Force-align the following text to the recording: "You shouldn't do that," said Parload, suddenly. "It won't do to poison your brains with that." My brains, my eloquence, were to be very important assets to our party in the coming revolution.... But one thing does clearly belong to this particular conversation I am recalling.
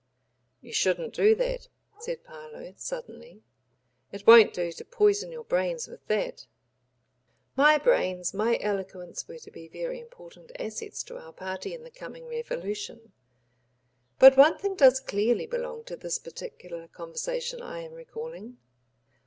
"You 0.61 0.73
shouldn't 0.73 1.13
do 1.13 1.35
that," 1.35 1.67
said 1.99 2.23
Parload, 2.23 2.79
suddenly. 2.79 3.43
"It 4.11 4.25
won't 4.25 4.51
do 4.51 4.71
to 4.71 4.83
poison 4.83 5.31
your 5.31 5.43
brains 5.43 5.87
with 5.87 6.07
that." 6.07 6.47
My 7.55 7.77
brains, 7.77 8.33
my 8.33 8.57
eloquence, 8.63 9.27
were 9.27 9.37
to 9.37 9.51
be 9.51 9.67
very 9.67 9.99
important 9.99 10.51
assets 10.57 11.03
to 11.03 11.19
our 11.19 11.33
party 11.33 11.75
in 11.75 11.83
the 11.83 11.91
coming 11.91 12.25
revolution.... 12.25 13.13
But 14.17 14.37
one 14.37 14.57
thing 14.57 14.73
does 14.75 14.99
clearly 14.99 15.45
belong 15.45 15.83
to 15.83 15.95
this 15.95 16.17
particular 16.17 16.87
conversation 16.87 17.61
I 17.61 17.81
am 17.83 17.91
recalling. 17.93 18.57